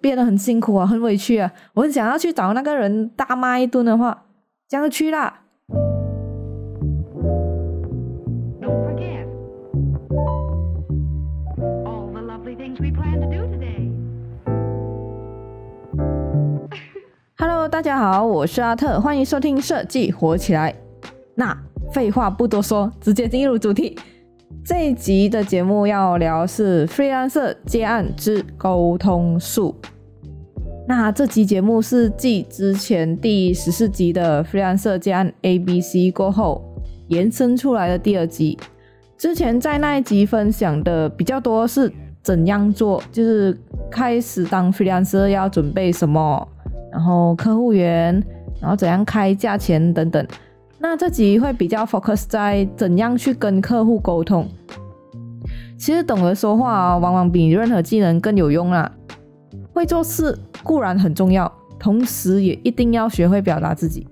[0.00, 1.50] 变得很辛苦啊，很委屈啊。
[1.74, 4.24] 我很想要去找那个人大骂一顿的话，
[4.68, 5.40] 这样就去啦。
[17.36, 20.74] Hello，大家好，我是阿特，欢迎收听设计火起来。
[21.34, 21.56] 那
[21.92, 23.98] 废话不多说，直接进入主题。
[24.64, 29.74] 这一集的节目要聊是 freelancer 接案之沟通术。
[30.88, 36.64] 那这集节目是继之前第十四集的 freelancer 接案 A B C 过后
[37.08, 38.58] 延伸出来的第二集。
[39.18, 41.92] 之前在那一集分享的比较多是
[42.22, 43.54] 怎样做，就是
[43.90, 46.48] 开始当 freelancer 要准备什么，
[46.90, 48.14] 然后客户源，
[48.62, 50.26] 然后怎样开价钱等等。
[50.86, 54.46] 那这集会比较 focus 在怎样去跟客户沟通。
[55.78, 58.92] 其实懂得说话啊，往往比任何技能更有用啦。
[59.72, 64.06] 会做事固然很重要，同时也一定要学会表达自己。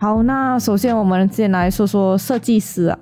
[0.00, 2.98] 好，那首先我们先来说说设计师啊。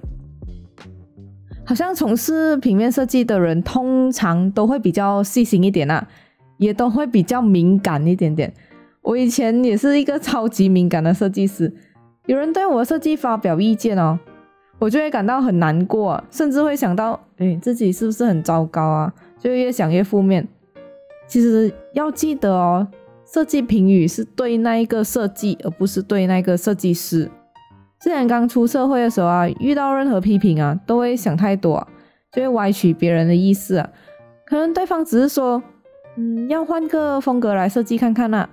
[1.65, 6.07] 好像从事平面设计的人，通常都会比较细心一点啊，
[6.59, 8.53] 也都会比较敏感一点点。
[9.01, 11.75] 我以前也是一个超级敏感的设计师，
[12.29, 14.19] 有人对我的设计发表意见哦，
[14.79, 19.11] 我就会感到很难过，甚至会想到，哎，自己是不是很糟糕啊？
[19.39, 20.47] 就越想越负面。
[21.27, 22.87] 其实要记得哦，
[23.25, 27.31] 设计评语是对那一个设计，而不是对那个设计师。
[27.99, 31.89] 之前刚出社会的时候啊，遇到任何批评啊，都会想太多，
[32.31, 33.83] 就会歪曲别人的意思。
[34.45, 35.63] 可能对方只是说，
[36.17, 38.47] 嗯，要换个风格来设计看看呐，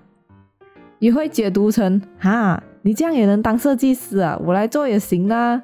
[1.00, 4.39] 也会解读成，哈，你这样也能当设计师啊？
[4.45, 5.59] 我来做也行啊。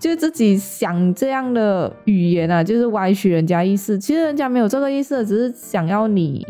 [0.00, 3.96] 就自己想这样的语言啊，就是歪曲人家意思。
[3.96, 6.44] 其实人家没有这个意思，只是想要你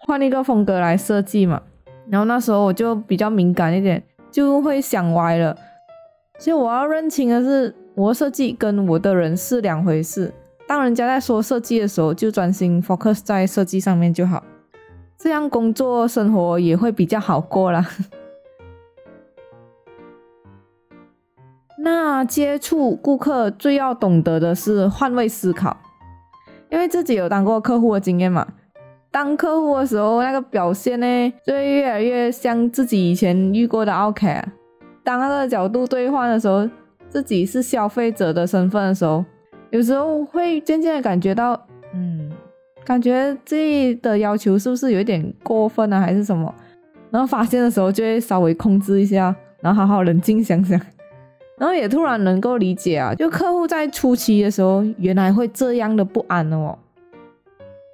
[0.00, 1.60] 换一个风格来设计嘛。
[2.08, 5.54] 然后那时候我就比较敏感一点，就会想歪了。
[6.38, 10.32] 所以我要认清的是，我设计跟我的人是两回事。
[10.66, 14.42] 当人家在说设计的时候，就专心 focus 在设计上面就好，
[15.18, 17.86] 这样工作生活也会比较好过啦。
[21.82, 25.76] 那接触顾客最要懂得的是换位思考，
[26.68, 28.46] 因为自己有当过客户的经验嘛。
[29.10, 34.40] 当客户的时候，那个表现呢，就会越来越像自己以前遇过的 OK。
[35.02, 36.68] 当那个角度兑换的时候，
[37.08, 39.24] 自己是消费者的身份的时候，
[39.70, 41.60] 有时候会渐渐的感觉到，
[41.92, 42.30] 嗯，
[42.84, 46.54] 感觉自己的要求是不是有一点过分啊，还是什么？
[47.10, 50.80] 然后发现的时候就会稍微控制一下，然后好好冷静想想，
[51.60, 56.78] 然后也突然能够理解啊，就客户在初期的时候原来会这样的不安哦。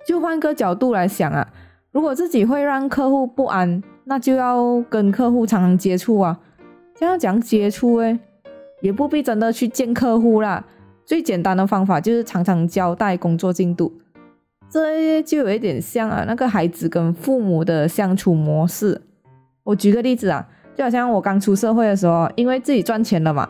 [0.07, 1.49] 就换个角度来想啊，
[1.91, 6.39] 如果自己会让客户不安，那就要跟客户常常接触啊。
[6.95, 8.17] 这样讲接触诶，
[8.83, 10.65] 也不必真的去见客户啦。
[11.05, 13.93] 最简单的方法就是常常交代工作进度，
[14.71, 19.03] 这就有一点像啊那个孩子跟父母的相处模式。
[19.65, 23.49] 我举个例子啊，就好像我刚出社会的时候，因为自己赚钱了嘛，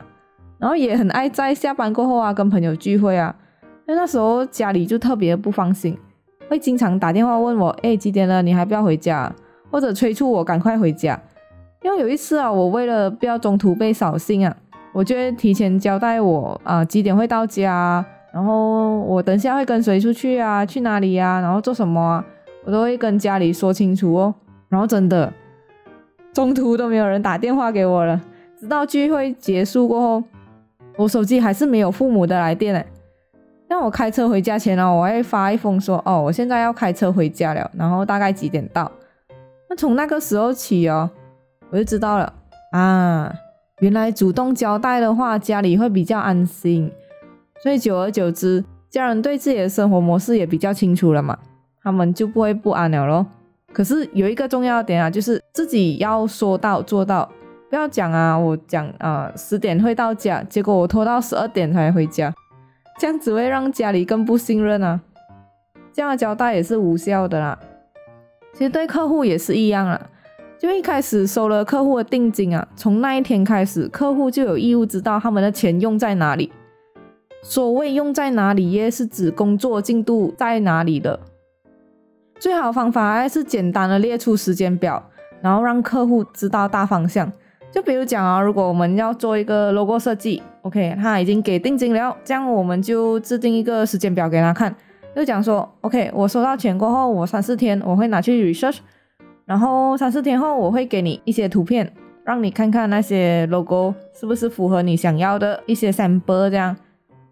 [0.59, 3.35] 然后也很爱在下班过后啊跟朋友聚会啊，
[3.85, 5.99] 那那时候家里就特别不放心，
[6.49, 8.41] 会经常打电话问我，哎几点了？
[8.43, 9.31] 你还不要回家，
[9.73, 11.21] 或者催促我赶快回家。
[11.83, 14.57] 因为有一次啊，我为了不要中途被扫兴啊，
[14.93, 22.01] 我就会提前交代我啊几点会到家，然后我等下会跟谁出去啊，去哪里呀，然后做什么？
[22.01, 22.25] 啊，
[22.65, 24.35] 我都会跟家里说清楚哦。
[24.69, 25.33] 然后真的
[26.37, 28.21] 中途都没有人打电话给我了，
[28.61, 30.23] 直到聚会结束过后，
[30.99, 32.85] 我手机还是没有父母的来电嘞。
[33.67, 38.93] 让我开车回家前呢，我会发一封说哦，我现在要开车回家了，然后大概几点到？
[39.71, 41.09] 那从那个时候起哦。
[41.71, 42.31] 我就知道了
[42.73, 43.33] 啊，
[43.81, 46.93] 原来主动交代的话，家里会比较安心，
[47.63, 51.39] 所以久而久之，家人对自己的生活模式也比较清楚了嘛，
[51.83, 53.27] 他们就不会不安了咯。
[53.77, 57.31] 可是有一个重要点啊，就是自己要说到做到，
[57.69, 62.33] 不要讲啊，我讲啊十点会到家，结果我拖到十二点才回家，
[62.99, 64.99] 这样只会让家里更不信任啊，
[65.93, 67.59] 这样的交代也是无效的啦。
[68.55, 70.09] 其实对客户也是一样啊。
[70.59, 76.51] 就一开始收了客户的定金啊，从那一天开始，客户就有义务知道他们的钱用在哪里。
[77.43, 81.21] 所谓用在哪里，也是指工作进度在哪里的。
[82.39, 85.03] 最好方法还是简单的列出时间表，
[85.41, 87.31] 然后让客户知道大方向。
[87.73, 94.75] 就比如讲啊，如果我们要做一个 logo 设计，OK，他已经给定金了，这样我们就制定一个时间表给他看。
[95.15, 98.79] 就讲说，OK，我收到钱过后，我三四天我会拿去 research，
[99.45, 101.91] 然后三四天后我会给你一些图片，
[102.25, 106.77] 让你看看那些 logo 是不是符合你想要的一些 sample，这样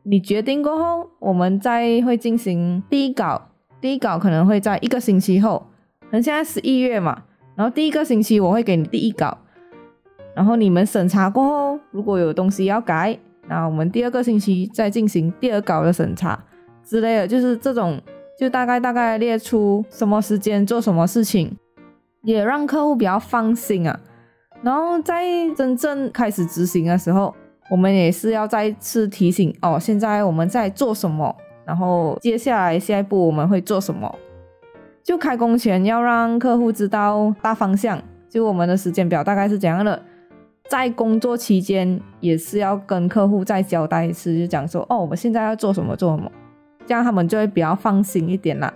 [0.02, 3.48] 你决定过后，我们再会进行第一稿，
[3.84, 5.62] 第一稿可能会在一个星期后，
[6.00, 7.22] 可能现在十一月嘛，
[7.54, 9.36] 然后第一个星期我会给你第一稿，
[10.34, 16.42] 然后你们审查过后，如果有东西要改，那我们第二个星期再进行第二稿的审查。
[16.82, 18.00] 之类的，就是这种，
[18.40, 21.54] 就大概大概列出什么时间做什么事情，
[22.22, 24.00] 也让客户比较放心啊。
[24.62, 27.34] 然后在真正开始执行的时候，
[27.70, 34.12] 我们也是要再次提醒哦，现在我们在做什么，然后接下来下一步我们会做什么。
[35.02, 40.00] 就开工前要让客户知道大方向，就我们的时间表大概是怎样的。
[40.70, 46.32] 在工作期间也是要跟客户再交代一次，就讲说哦，我们现在要做什么做什么。
[46.87, 48.72] 这样他们就会比较放心一点啦。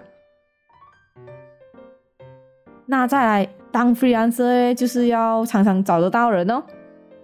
[2.84, 6.62] 那再来当 freelancer 就是要常常找得到人哦。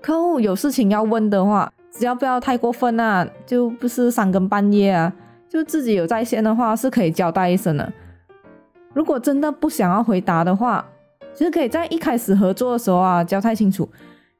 [0.00, 5.12] 客户有事情要问的话，只要不要太过分啊，就不是三更半夜啊，
[5.54, 7.92] 就自己有在线的话是可以交代一声的。
[8.92, 10.84] 如果真的不想要回答的话，
[11.32, 13.88] 其实可以在一开始合作的时候啊交代清楚。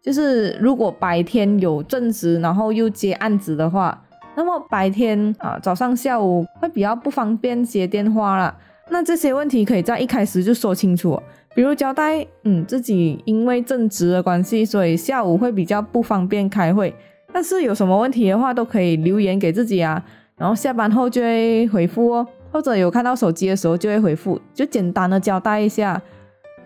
[0.03, 3.97] 就是如果白天有正职，然后又接案子的话。
[4.37, 8.53] 那么白天啊，早上、下午会比较不方便接电话啦。
[8.91, 11.17] 那这些问题可以在一开始就说清楚，
[11.55, 16.93] 比如交代，嗯，自己因为正职的关系，所以下午会比较不方便开会。
[17.33, 20.05] 但是有什么问题的话，都可以留言给自己啊，
[20.37, 26.01] 然后下班后就会回复哦，或者有看到手机的时候就会回复，就简单的交代一下，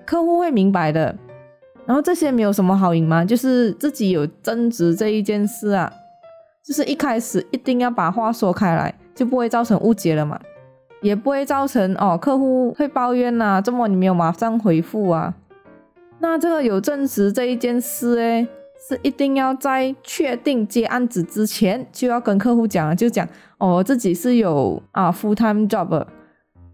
[0.06, 1.14] 客户会明白的。
[1.86, 5.92] 然后这些没有什么好隐瞒，就是自己有正职这一件事啊。
[6.62, 10.38] 就是一开始一定要把话说开来，就不会造成误解了嘛，
[11.00, 15.34] 也不会造成哦客户会抱怨呐，这么你没有马上回复啊。
[16.18, 18.46] 那这个有证实这一件事诶，
[18.86, 23.26] 是一定要在确定接案子之前就要跟客户讲，就讲
[23.58, 26.06] 哦自己是有啊 full time job，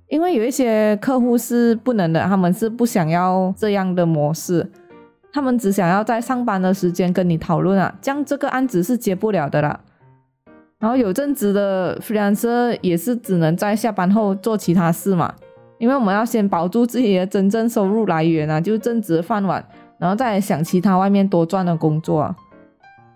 [0.08, 4.70] 因为有一些客户是不能的，他们是不想要这样的模式。
[5.32, 9.80] 他们只想要在上班的时间跟你讨论啊，这样这个案子是接不了的啦。
[10.78, 15.34] 然后有正职的 freelancer 也是只能在下班后做其他事嘛，
[15.78, 19.66] 因为我们要先保住自己的真正收入来源啊，就正职饭碗，
[20.04, 22.36] 然后再想其他外面多赚的工作。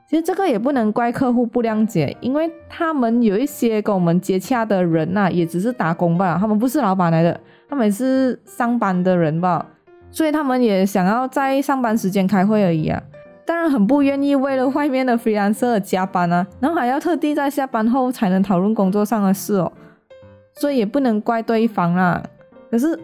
[0.08, 7.38] 其实这个也不能怪客户不谅解，因为他们有一些跟我们接洽的人呐，也只是打工吧，他们不是老板来的，
[7.68, 9.66] 他们是上班的人吧。
[10.10, 13.02] 所以他们也想要在上班时间开会而已啊，
[13.44, 19.70] 当然很不愿意为了外面的 freelancer 加班啊，然后还要特地在下班后才能讨论工作上的事哦，
[20.54, 22.22] 所以也不能怪对方啦。
[22.70, 22.98] 可是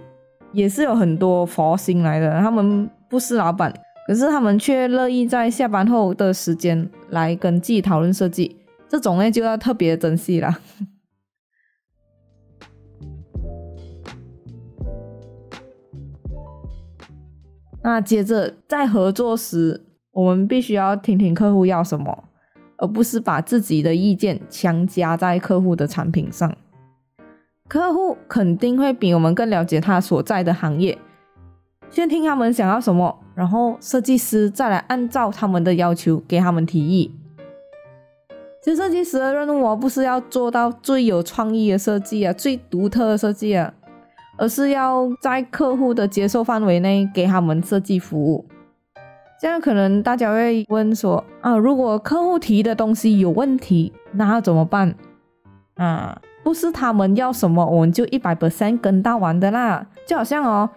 [0.52, 3.72] 也是有很多佛心来的，他们不是老板，
[4.08, 8.56] 可是他们却乐意在下班后的时间来跟自己讨论设计，
[8.88, 10.58] 这种呢就要特别珍惜了。
[17.84, 22.25] 那接着在合作时，我们必须要听听客户要什么，
[22.78, 26.52] 而不是把自己的意见强加在客户的产品上。
[27.69, 30.99] 客户肯定会比我们更了解他所在的行业，
[31.94, 37.15] 先听他们想要什么，然后设计师再来按照他们的要求给他们提议。
[38.60, 43.72] 其实设计师的任务，不是要做到最有创意的设计啊，最独特的设计啊。
[44.36, 48.44] 而是要在客户的接受范围内给他们设计服务，
[49.41, 54.93] 这样可能大家会问说啊，如果客户提的东西有问题，那要怎么办？
[55.77, 60.69] 啊，不是他们要什么我们就一百 percent 跟到完的啦，就好像哦，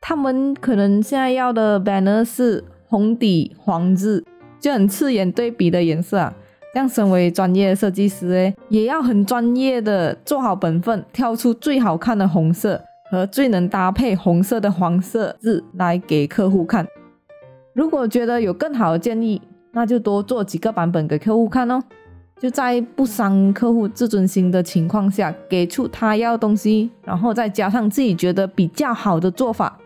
[0.00, 4.24] 他们可能现在要的 banner 是红底黄字，
[4.58, 6.34] 就很刺眼对比的颜色啊。
[6.72, 12.82] 这样身为专业设计师诶，也要很专业的做好本分，挑出最好看的红色。
[13.10, 16.86] 和最能搭配红色的黄色字来给客户看。
[17.74, 19.42] 如果觉得有更好的建议，
[19.72, 21.82] 那就多做几个版本给客户看哦。
[22.38, 29.76] 就在不伤客户自尊心的情况下，给出他要的东西，然后再加上自己觉得比较好的做法。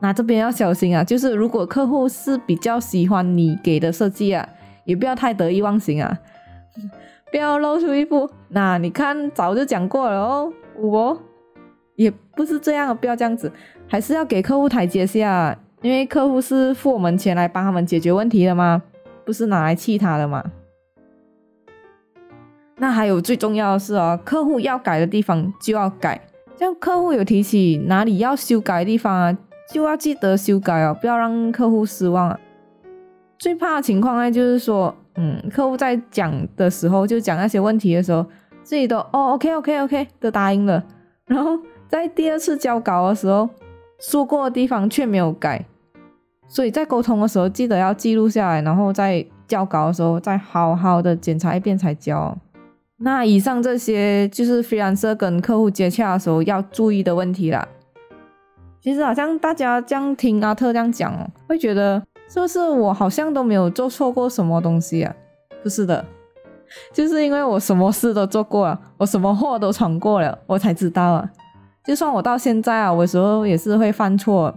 [0.00, 4.48] 那这边要小心啊，就是如果客户是比较喜欢你给的设计啊，
[4.84, 6.18] 也不要太得意忘形啊，
[7.30, 11.22] 不要露出一副那你看早就讲过了哦，我。
[11.96, 13.50] 也不是这样，不要这样子，
[13.88, 18.80] 还是要给客户台阶下，因为客户是付我们钱来帮他们解决问题的嘛？
[19.24, 20.44] 不是拿来气他的嘛？
[22.76, 26.20] 那还有最重要的是哦，客户要改的地方就要改，
[26.56, 29.36] 像客户有提起哪里要修改的地方啊，
[29.70, 32.40] 就要记得修改哦，不要让客户失望啊。
[33.38, 38.24] 最怕的情况呢，就是说，嗯，客户在讲的时候，就讲那些问题的时候，
[38.62, 40.82] 自己都哦，OK OK OK 都答应了，
[41.26, 43.48] 然后在第二次交稿的时候，
[44.00, 45.64] 说过的地方却没有改，
[46.48, 52.36] 所以在沟通的时候，记得要记录下来，然后在交稿的时候再好好的检查一遍才交。
[53.00, 57.68] 那以上这些就是非常在跟客户接洽的时候要注意的问题啦。
[58.80, 65.14] 其实好像大家这样听阿特这样讲哦，会觉得是不是我好像都没有做错过什么东西啊？
[65.62, 66.04] 不是的，
[66.92, 71.28] 就是因为我什么事都做过了，我什么祸都闯过了，我才知道啊。
[71.84, 74.54] 就算我到现在啊，我有时候也是会犯错，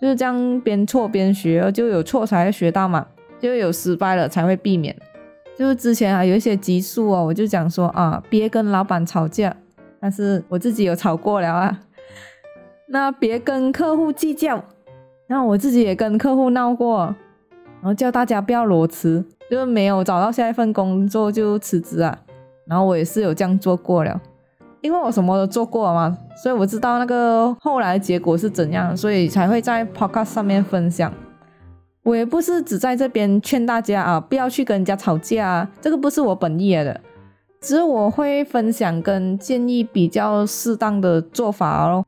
[0.00, 3.06] 就是这样边错边学，就有错才会学到嘛，
[3.40, 4.94] 就有失败了才会避免。
[5.58, 9.56] 就是之前啊有一些集数哦，我就讲说啊，别跟老板吵架，
[9.98, 11.80] 但是我自己有吵过了啊。
[12.90, 14.64] 那别跟客户计较，
[15.26, 17.14] 那我自己也跟客户闹过，
[17.80, 22.18] 然后叫大家不要裸辞，就是没有找到下一份工作就辞职啊。
[22.66, 24.20] 然后我也是有这样做过了，
[24.80, 31.12] 因为我什么都做过嘛，所以我知道那个后来结果是怎样，所以才会在 Podcast 上面分享。
[32.04, 36.98] 我也不是只在这边劝大家啊，不要去跟人家吵架啊，这个不是我本意的，
[37.60, 42.04] 只是我会分享跟建议比较适当的做法哦。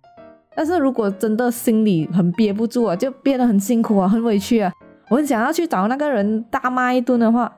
[0.55, 4.73] 但是如果真的心里很憋不住啊，就憋得很辛苦啊，很委屈啊，
[5.09, 7.51] 我很想要去找那个人大骂一顿的话，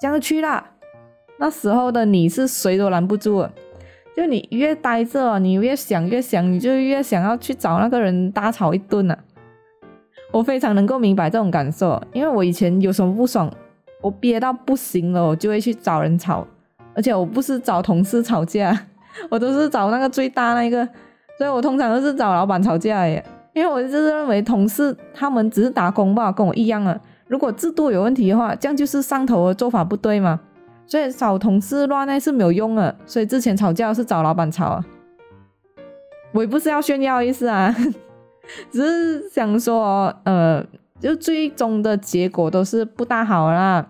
[0.00, 0.64] 这样去啦。
[1.38, 3.46] 那时候的你是谁都拦不住，
[4.16, 9.18] 就你越待着，你越想越想，你就越想要去找那个人大吵一顿啊。
[10.32, 13.52] 我非常能够明白这种感受，因为我以前有什么不爽，
[14.00, 16.46] 我憋到不行了，我就会去找人吵，
[16.94, 18.86] 而且我不是找同事吵架，
[19.30, 20.88] 我都是找那个最大那个，
[21.38, 26.98] 所以我通常都是找老板吵架耶，因为我就是认为同事他们只是打工吧，跟我一样啊。
[27.28, 30.40] 如果制度有问题的话，这样就是上头的做法不对嘛，
[30.86, 34.84] 所以找同事乱那是没有用的，所以之前吵架是找老板吵啊。
[36.32, 37.74] 我也不是要炫耀意思啊。
[38.70, 40.64] 只是想说，呃，
[41.00, 43.84] 就最终的结果都是不大好啦。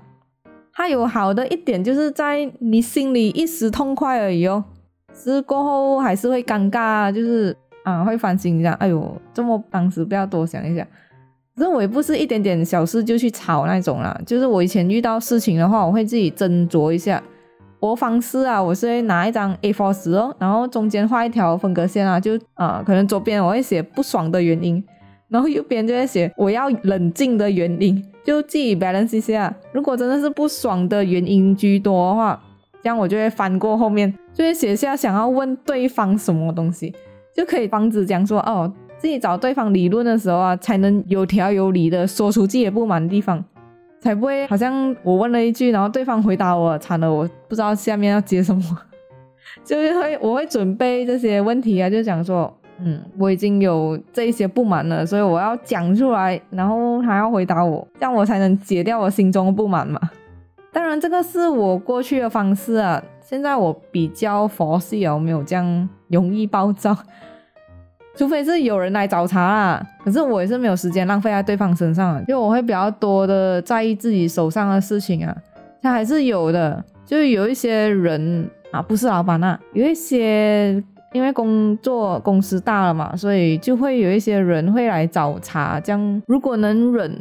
[0.73, 4.65] 它有好的一点，就是在你心里一时痛快而已哦。
[5.17, 8.73] 是过后还是会尴尬，就是啊，会反省一下。
[8.75, 10.87] 哎呦，这么当时不要多想一下。
[11.57, 14.15] 可是我也不是一点点小事就去吵那种啦。
[14.27, 17.23] 就是我以前遇到事情的话，我会自己斟酌一下。
[17.79, 24.83] 我方式啊，我是会拿一张 A4 纸哦，然后中间画一条分隔线啊，就啊，可能左边我会写不爽的原因，
[25.29, 29.55] 然后右边就会写我要冷静的原因，就自己 balance 一下。
[29.73, 32.43] 如果真的是不爽的原因居多的话，
[32.87, 36.95] 这样我就会翻过后面，就会写下想要问对方什么东西，
[37.35, 43.45] 就可以防止讲说哦，自己找对方理论的时候啊，才能有条有理的说出自己的不满的地方。
[44.01, 48.63] 才不会好像我问了一句，然后对方回答我，惨了，我不知道下面要接什么，
[49.65, 60.01] 就是会我会准备这些问题啊，就讲说，嗯，我已经有这一些不满了，所以我要讲出来，然后他要回答我，这样我才能解掉我心中的不满嘛。
[60.77, 66.95] 当然，这个是我过去的方式啊，现在我比较佛系啊，我没有这样容易暴躁。
[68.15, 75.35] 除非是有人来找茬啦，可是我也是没有时间浪费在对方身上，因为我会比较多的在意自己手上的事情啊。
[75.81, 80.73] 他还是有的，就是有一些人啊，不是老板啊，有一些
[81.15, 85.81] 因为工作公司大了嘛，所以就会有一些人会来找茬。
[85.81, 87.19] 这样如果能忍，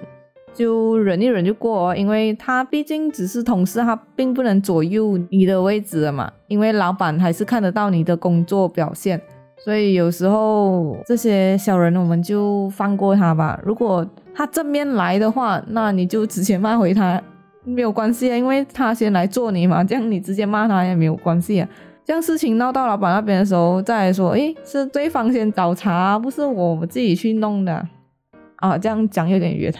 [0.55, 9.21] 就忍一忍就过哦，因为他毕竟只是同事，他并不能左右你的位置了嘛，因为老板还是看得到你的工作表现。
[9.57, 13.59] 所以有时候这些小人，我们就放过他吧。
[13.65, 17.21] 如果他正面来的话，那你就直接骂回他，
[17.63, 21.67] 没有关系啊，因为他先来做你嘛，这样你直接骂他也没有关系啊。
[22.03, 27.87] 这样事情闹到老板那边的时候，再说，诶，是对方先找茬，不是我自己去弄的
[28.57, 28.77] 啊。
[28.77, 29.73] 这样讲有点远。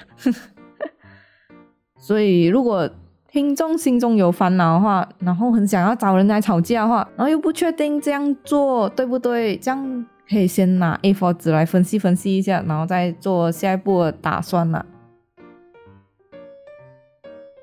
[2.05, 2.87] 所以如果。
[3.27, 14.85] 听众心中有烦恼的话，然后很想要找人来吵架的话，然后又不确定这样做对不对，这样可以先拿 A4 纸来分析分析一下，然后再做下一步的打算了。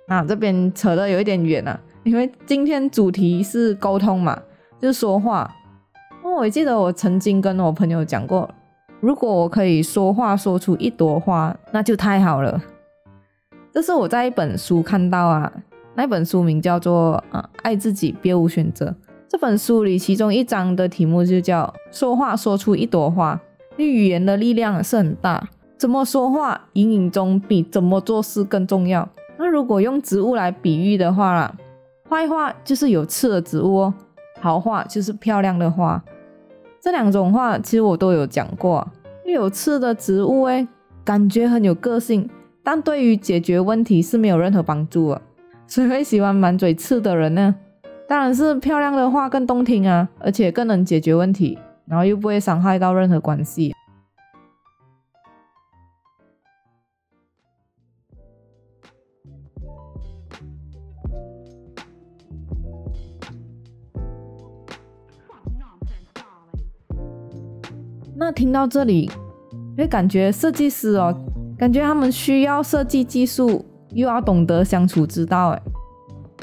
[0.09, 4.39] 啊，这边扯的有一点远了，因为今天主题是沟通嘛，
[4.79, 5.51] 就是说话。
[6.23, 8.47] 哦，我记得我曾经跟我朋友讲过，
[9.01, 12.61] 如果我可以说话说出一朵花，那就太好了。
[13.73, 15.51] 这是我在一本书看到啊，
[15.95, 18.87] 那本书名叫做《啊爱自己，别无选择》。
[19.27, 23.41] 这本书里其中一章的题目就叫“说话说出一朵花”。
[23.77, 25.49] 你语言的力量是很大，
[25.79, 29.09] 怎么说话隐隐中比怎么做事更重要。
[29.39, 31.57] 那如果用植物来比喻的话啦，
[32.11, 33.95] 坏话就是有刺的植物哦，
[34.39, 36.05] 好话就是漂亮的花。
[36.79, 38.87] 这两种话其实我都有讲过。
[39.25, 40.69] 有刺的植物诶，
[41.03, 42.29] 感觉很有个性，
[42.63, 45.23] 但对于解决问题是没有任何帮助的。
[45.67, 47.55] 谁会喜欢满嘴刺的人呢？
[48.09, 53.75] 当然是漂亮的话更动听啊，而且更能解决问题，然后又不会伤害到任何关系。
[68.15, 69.11] 那听到这里，
[69.77, 71.13] 会感觉设计师哦，
[71.63, 75.51] 感觉他们需要设计技术，又要懂得相处之道。
[75.51, 75.63] 哎，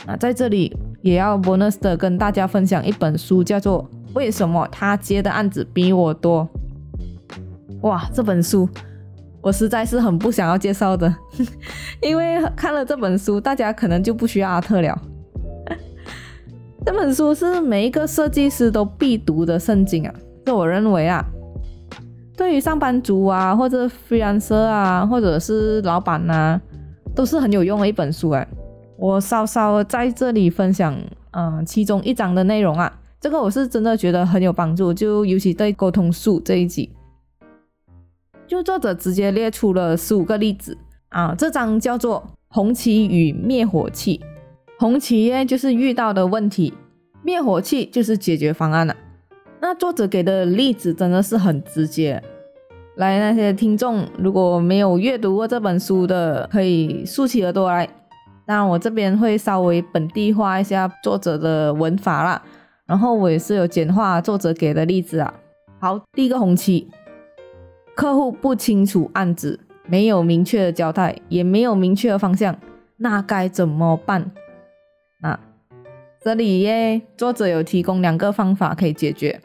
[0.07, 3.83] 那在这里也要 bonus 的跟大家分享一本书，叫做
[4.13, 6.47] 《为什么他接的案子比我多》。
[7.81, 8.69] 哇，这本书
[9.41, 11.13] 我实在是很不想要介绍的，
[12.01, 14.97] 因为看了这本书，大家可能就不需要阿特了。
[16.85, 21.21] 这本书是每一个设计师都必读的圣经啊，这我认为啊。
[22.39, 26.57] 对于上班族啊，或者 freelancer 啊，或者是老板呐，
[27.13, 28.47] 都是很有用的一本书哎。
[28.97, 30.97] 我稍稍在这里分享，
[31.31, 36.89] 嗯，其中一章的内容啊，这个我是真的觉得很有帮助，就尤其对沟通术这一集，
[38.47, 40.77] 就作者直接列出了十五个例子
[41.09, 41.35] 啊。
[41.37, 44.21] 这章叫做红旗与灭火器，
[44.79, 46.73] 红旗呢就是遇到的问题，
[47.21, 48.95] 灭火器就是解决方案了。
[49.61, 52.21] 那作者给的例子真的是很直接。
[52.95, 57.87] 来，那些听众如果没有阅读过这本书的，可以竖起耳朵来。
[58.45, 62.41] 那，我这边会稍微本地化一下作者的文法啦，
[62.85, 65.33] 然后我也是有简化作者给的例子啊。
[65.79, 66.89] 好，第一个红旗，
[67.95, 72.57] 客户不清楚案子，没有明确的交代，也没有明确的方向，
[72.97, 74.31] 那该怎么办？
[75.21, 75.39] 那
[76.19, 79.39] 这里耶，作者有提供两个方法可以解决。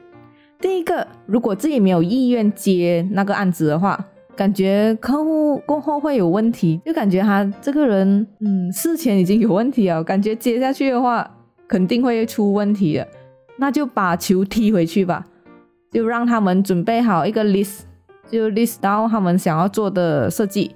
[0.65, 4.03] 第一个，如果自己没有意愿接那个案子的话，
[4.35, 11.31] 感觉客户过后会有问题，就感觉他这个人，嗯，事前已经有问题了，感觉接下去的话
[11.69, 13.07] 肯定会出问题的，
[13.59, 15.27] 那就把球踢回去吧，
[15.93, 17.81] 就让他们准备好一个 list，
[18.31, 20.75] 就 list 到他们想要做的设计，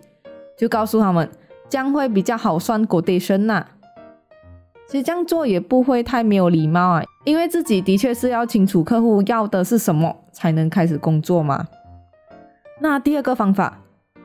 [0.59, 1.27] 就告诉他们
[1.71, 3.65] 这样会比较好算 quotation 呐。
[4.87, 11.69] 其实这样做也不会太没有礼貌啊，因为自己的确是要清楚客户要的是什么，才能开始工作嘛。
[12.81, 13.79] 那第二个方法，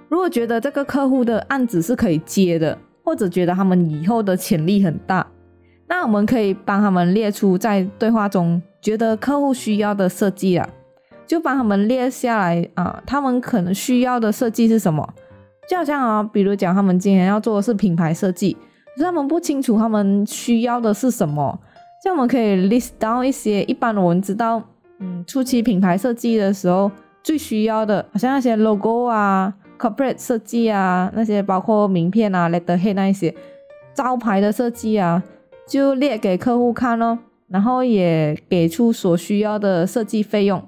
[0.08, 5.28] 如果觉得这个客户的案子是可以接的，或者觉得他们以后的潜力很大，
[5.90, 10.66] 那我们可以帮他们列出在对话中觉得客户需要的设计啊，
[11.28, 15.06] 就帮他们列下来啊，他们可能需要的设计是什么？
[15.68, 18.56] 就好像啊，比如讲他们今天要做的是品牌设计。
[18.98, 21.60] 他们不清楚他们需要的是什么，
[22.04, 24.62] 这样我们可以 list down 一些一般我们知道，
[25.00, 26.92] 嗯，初期品牌设计的时候
[27.24, 33.34] 最需要的，好像那些 logo 啊、corporate 设计啊，那些包括名片啊、letterhead 那一些
[33.94, 35.24] 招牌的设计啊，
[35.66, 40.62] 就列给客户看咯，然后也给出所需要的设计费用。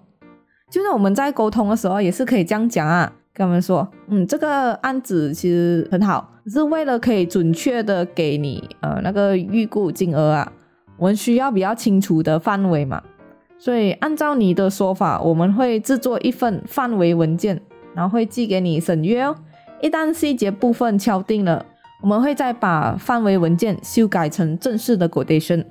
[0.71, 3.11] 就是我们在沟通的时候也是可以这样讲啊。
[3.33, 10.49] 跟他们说，嗯，这个案子其实很好，只是为了可以准确的给你呃那个预估金额啊，
[10.97, 13.01] 我们需要比较清楚的范围嘛，
[13.57, 17.61] 所以按照你的说法，我们会制作一份范围文件，
[17.93, 19.35] 然后会寄给你审阅哦。
[19.81, 21.65] 一旦细节部分敲定了，
[22.01, 25.65] 我们会再把范围文件修改成正式的 quotation。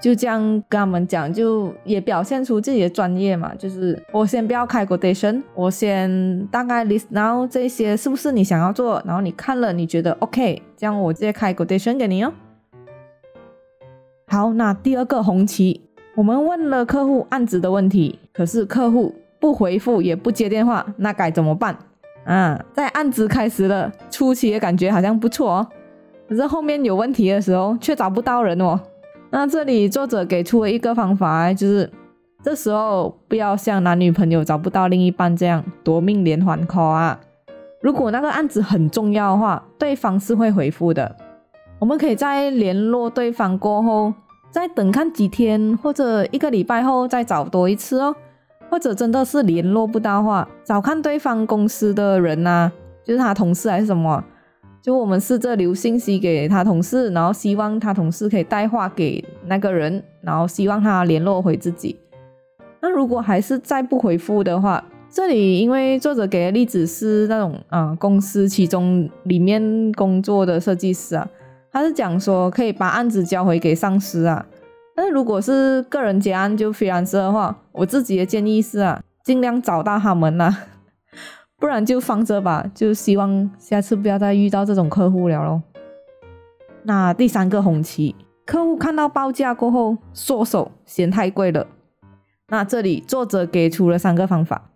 [0.00, 3.54] 就这样跟他们讲，就也表现出自己的专业嘛。
[3.54, 12.30] 就是我先不要开 quotation，我先大概 list now 这些是不是你想要做，然后你看了你觉得 OK，这样我直接开 quotation 给你哦。
[14.34, 15.80] 好，那第二个红旗，
[16.16, 21.78] 我们问了客户案子的问题，可是客户不回复也不接电话，那该怎么办？
[22.24, 25.68] 啊，在案子开始了初期的感觉好像不错哦，
[26.28, 28.80] 可是后面有问题的时候却找不到人哦。
[29.30, 31.88] 那这里作者给出了一个方法，就是
[32.42, 37.20] 这时候不要像男女朋友找不到另一半这样夺命连环 call 啊。
[37.80, 41.14] 如果那个案子很重要的话，对方是会回复的。
[41.78, 44.12] 我们可以在联络对方过后，
[44.54, 48.14] 再等看几天或者一个礼拜后再找多一次哦。
[48.70, 52.70] 或者真的是联络不到话，找看对方公司的人呐，
[53.04, 54.24] 就是他同事还是什么。
[54.80, 61.98] 就我们试着留信息给他同事，然后希望他同事可以带话给那个人，然后希望他联络回自己。
[62.80, 71.28] 那如果还是再不回复的话，这里因为作者给的例子是那种啊公司其中里面工作的设计师啊，
[71.74, 74.46] 他是讲说可以把案子交回给上司啊。
[74.94, 80.56] 但是如果是个人结案就非常事的话，我自己的建议是啊，尽量找到他们呐、
[81.58, 82.64] 不然就放着吧。
[82.72, 85.64] 就希望下次不要再遇到这种客户了咯。
[86.84, 88.14] 那第三个红旗，
[88.46, 91.66] 客户看到报价过后缩手，嫌太贵了。
[92.50, 94.70] 那这里作者给出了三个方法。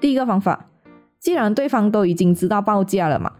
[0.00, 0.70] 第一个方法，
[1.18, 3.30] 既然对方都已经知道报价了嘛，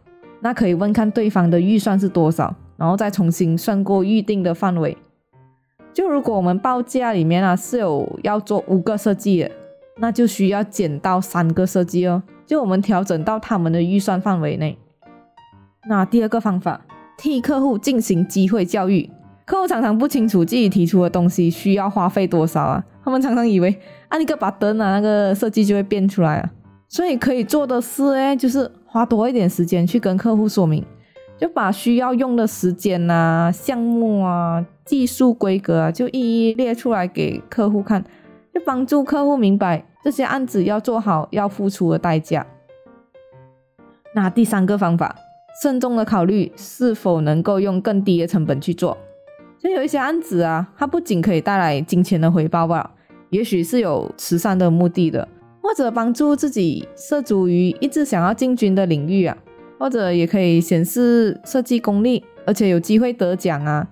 [0.42, 4.96] 那可以问看对方的预算是多少，然后再重新算过预定的范围。
[5.92, 9.50] 就如果我们报价里面啊是有要做五个设计的，
[9.98, 14.78] 那就需要减到三个设计哦，就我们调整到他们的预算范围内。
[15.88, 16.80] 那第二个方法，
[17.18, 19.10] 替客户进行机会教育。
[19.44, 23.76] 客户常常不清楚自己提出的东西需要花费多少啊，他们常常以为
[24.08, 26.50] 按一个把灯啊，那个设计就会变出来啊。
[26.88, 30.84] 所以可以做的事哎，就是花多一点时间去跟客户说明，
[31.40, 38.04] 就把需要用的时间啊、项目啊、技术规格啊，就一一列出来给客户看，
[38.52, 42.46] 就帮助客户明白这些案子要做好要付出的代价。
[44.14, 45.16] 那第三个方法，
[45.62, 48.98] 慎重的考虑是否能够用更低的成本去做。
[49.58, 52.92] 就有一些案子啊，它不仅可以带来金钱的回报吧，
[53.30, 55.26] 也许是有慈善的目的的，
[55.62, 59.36] 或者帮助自己涉足于一直想要进军的领域啊，
[59.80, 63.88] 或者也可以显示设计功力，而且有机会得奖啊。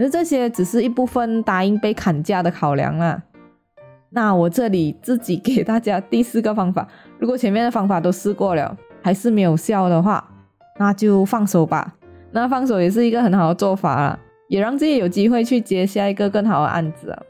[0.00, 3.22] 而这些只是一部分答应被砍价的考量啊。
[4.10, 10.28] 那我这里自己给大家第四个方法，如果前面的方法都试过了，还是没有效的话，
[10.78, 11.94] 那就放手吧。
[12.32, 14.18] 那放手也是一个很好的做法啦。
[14.48, 17.22] 也让自己有机会去接下一个更好的案子啊。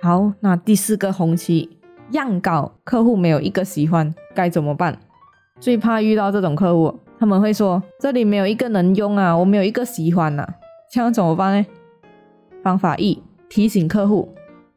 [0.00, 1.68] 好，那第四个红旗，
[2.12, 4.96] 样稿客户没有一个喜欢，该怎么办？
[5.62, 10.44] 最怕遇到这种客户，他们会说这里没有一个能用啊，我没有一个喜欢呐、
[10.90, 11.66] 这样怎么办呢？
[12.64, 14.28] 方法一，提醒客户，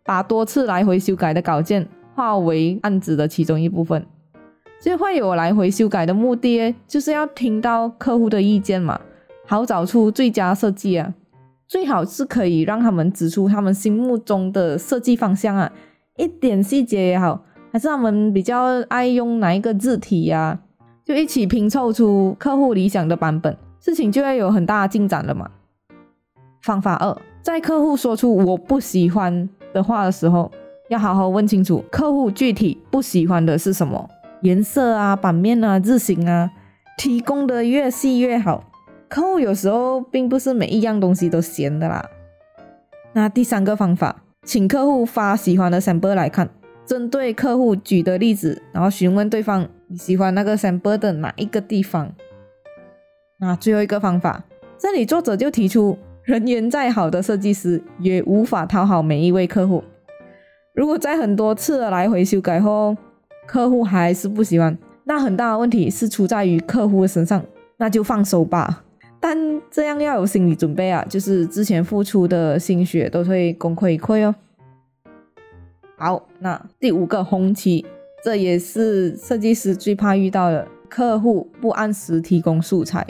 [0.04, 4.06] 把多次来回修改的稿件化为案子的其中一部分。
[4.80, 9.02] 所以会有来回修改的目的，就是要听到客户的意见嘛。
[9.48, 11.16] 好找出最佳设计啊，
[11.68, 15.72] 最好是可以让他们指出他们心目中的设计方向啊，
[16.18, 20.60] 一点细节也好，还是他们比较爱用哪一个字体呀、
[21.06, 25.48] 就一起拼凑出客户理想的版本，事情就会有很大的进展了嘛。
[26.64, 30.52] 方法二，在客户说出我不喜欢的话的时候，
[30.90, 34.10] 要好好问清楚客户具体不喜欢的是什么，
[34.42, 36.50] 颜色啊、版面啊、字型啊，
[36.98, 38.64] 提供的越细越好。
[39.08, 42.04] 客户有时候并不是每一样东西都嫌的啦。
[43.14, 46.50] 那第三个方法，请客户发喜欢的 sample 来看，
[46.86, 52.12] 针对客户举的例子，然后询问对方你喜欢那个 sample 的哪一个地方。
[53.40, 54.44] 那最后一个方法，
[54.78, 59.84] 这里作者就提出，人缘再好的设计师也无法讨好每一位客户。
[60.74, 62.96] 如果在很多次的来回修改后，
[63.48, 67.44] 客户还是不喜欢，那很大的问题是出在于客户的身上，
[67.78, 68.84] 那就放手吧。
[69.20, 69.38] 但
[69.72, 74.36] 这样要有心理准备啊，就是之前付出的心血都会功亏一篑哦。
[75.98, 77.86] 好，那第五个红旗，
[78.24, 83.06] 这也是设计师最怕遇到的，客户不按时提供素材。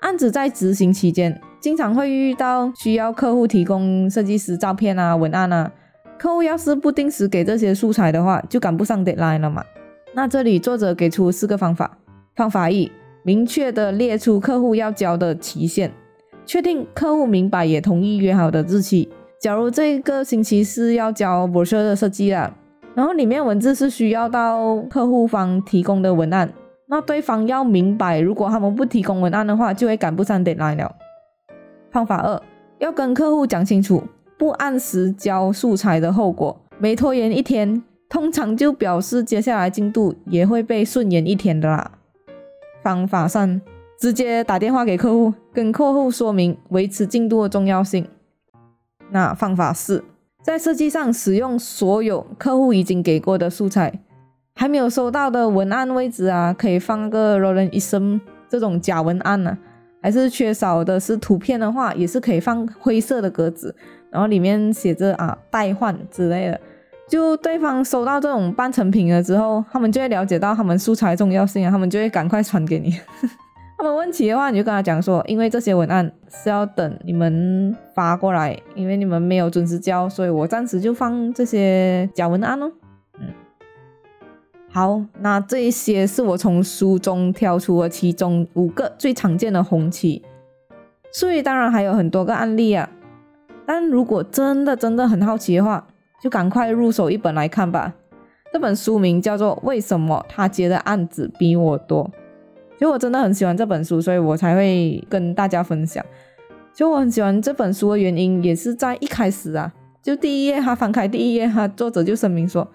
[0.00, 5.72] 案子在执行期间，经常会遇到需要客户提供设计师照片啊、文案啊，
[6.18, 9.64] 客户要是不定时给这些素材的话，就赶不上 deadline 了嘛。
[10.12, 11.98] 那这里作者给出四个方法，
[12.34, 12.90] 方法一。
[13.24, 15.92] 明确的列出客户要交的期限，
[16.44, 19.08] 确定客户明白也同意约好的日期。
[19.42, 22.54] 假如这个星期是要交 brochure 的设计啦，
[22.94, 26.48] 然后里面文字是需要到客户方提供的文案，
[26.86, 30.94] 那对方要明白，如果他们不提供文案的话，就会赶不上 deadline 了。
[31.90, 32.40] 方法二，
[32.78, 34.04] 要跟客户讲清楚，
[34.38, 41.90] 不按时交素材的后果，每拖延一天，通常就表示接下来进度也会被顺延一天的啦。
[42.84, 43.60] 方法三，
[43.98, 48.06] 直接打电话给客户，跟客户说明维持进度的重要性。
[49.12, 50.02] 那方法四，
[50.42, 54.00] 在设计上使用所有客户已经给过的素材，
[54.54, 59.56] 还没有收到的文案位置啊，可以放个 Roland-Ism 这种假文案呢、
[60.02, 63.74] 还是缺少的是图片的话，也是可以放灰色的格子，
[64.10, 66.60] 然后里面写着啊代换之类的。
[67.08, 72.98] 就对方收到这种半成品了之后，他们就会了解到他们素材重要性啊，他们就会赶快传给你。
[73.82, 82.70] 他们问起的话，你就跟他讲说，因为这些文案是要等你们发过来，因为你们没有准时交，所以我暂时就放这些假文案哦。
[83.18, 83.26] 嗯，
[84.70, 90.22] 好，那这一些是我从书中挑出了其中五个最常见的红旗，
[91.10, 92.88] 所以当然还有很多个案例啊。
[93.66, 95.84] 但如果真的真的很好奇的话，
[96.22, 97.92] 就赶快入手一本来看吧。
[98.52, 102.04] 这本书名叫做《为什么他接的案子比我多》。
[102.82, 106.04] 因为我真的很喜欢这本书，所以我才会跟大家分享。
[106.74, 112.66] 就我很喜欢这本书的原因，也是在一开始啊，就第一页，他翻开第一页，他作者就声明说：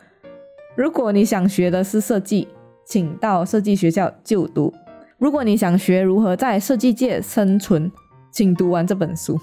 [0.78, 2.48] 如果你想学的是设计，
[2.86, 4.72] 请到设计学校就读；
[5.17, 7.91] 如果你想学如何在设计界生存，
[8.32, 9.38] 请读完这本书。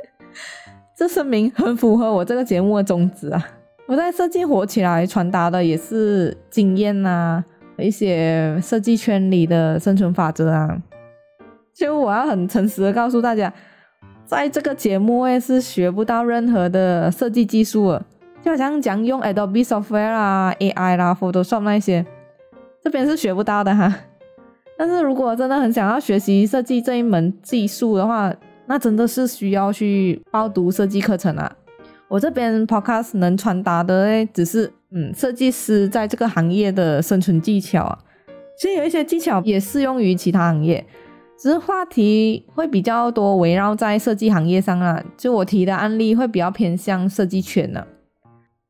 [0.96, 3.46] 这声明很符合我这个节目的宗旨啊！
[3.86, 7.44] 我在设计火起来传达的也是经验呐，
[7.78, 10.80] 一些设计圈里的生存法则啊。
[11.74, 13.52] 就我要很诚实的告诉大家，
[14.24, 18.06] 在这个节目我也是学不到任何的设计技术了，
[18.42, 22.06] 就好像讲用 Adobe Software 啦、AI 啦、Photoshop 那些，
[22.82, 23.92] 这边是学不到的哈。
[24.78, 28.32] 但是如果真的很想要学习设计这一门技术的话，
[28.66, 31.56] 那真的是需要去报读设计课程啊！
[32.08, 37.98] 我这边 podcast 能传达的诶，只是嗯，设计师在这个行业的生存技巧啊。
[38.56, 40.86] 其实有一些技巧也适用于其他行业，
[41.36, 45.02] 只是话题会比较多围绕在设计行业上啊。
[45.16, 47.84] 就我提的案例会比较偏向设计圈呢。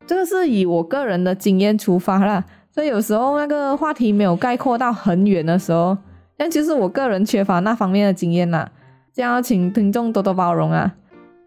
[0.07, 2.43] 这个是以我个人的经验出发啦，
[2.75, 5.97] 所以有时候那个话题没有概括到很远的时候，
[6.39, 8.71] 但其实我个人缺乏那方面的经验啦。
[9.13, 10.95] 这样请听众多多包容啊！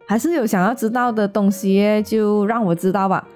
[0.08, 3.28] 还是有想要知道的东西，就让我知道吧。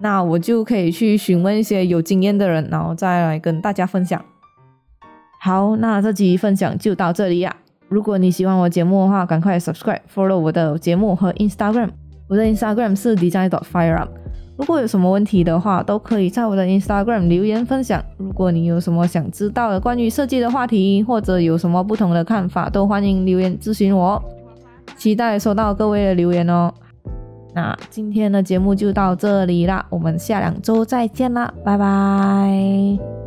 [0.00, 4.22] 那我就可以去询问一些有经验的人，然后再来跟大家分享。
[5.40, 7.54] 好，那这集分享就到这里呀。
[7.88, 11.90] 如果你喜欢我节目的话，赶快 subscribe follow 我的节目和 Instagram。
[12.28, 14.08] 我的 Instagram 是 design dot fireup。
[14.58, 18.04] 如果有什么问题的话，都可以在我的 Instagram 留言分享。
[18.16, 24.22] 如果你有什么想知道的关于设计的话题，或者有什么不同的看法，都欢迎留言咨询我。
[24.96, 26.74] 期待收到各位的留言哦。
[27.58, 33.17] 那今天的节目就到这里啦，我们下两周再见啦，拜拜。